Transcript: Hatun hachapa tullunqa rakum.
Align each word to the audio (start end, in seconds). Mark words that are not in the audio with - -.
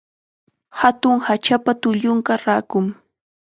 Hatun 0.79 1.15
hachapa 1.27 1.71
tullunqa 1.81 2.33
rakum. 2.45 2.85